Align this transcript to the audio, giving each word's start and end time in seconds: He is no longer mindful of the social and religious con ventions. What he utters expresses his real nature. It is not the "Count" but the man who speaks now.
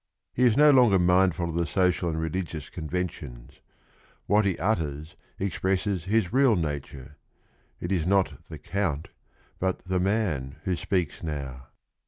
He 0.33 0.45
is 0.45 0.57
no 0.57 0.71
longer 0.71 0.97
mindful 0.97 1.49
of 1.49 1.53
the 1.55 1.67
social 1.67 2.09
and 2.09 2.19
religious 2.19 2.71
con 2.71 2.89
ventions. 2.89 3.59
What 4.25 4.45
he 4.45 4.57
utters 4.57 5.15
expresses 5.37 6.05
his 6.05 6.33
real 6.33 6.55
nature. 6.55 7.17
It 7.79 7.91
is 7.91 8.07
not 8.07 8.41
the 8.49 8.57
"Count" 8.57 9.09
but 9.59 9.83
the 9.83 9.99
man 9.99 10.55
who 10.63 10.75
speaks 10.75 11.21
now. 11.21 11.67